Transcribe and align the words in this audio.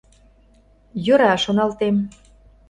—Йӧра, 1.05 1.33
шоналтем. 1.43 1.95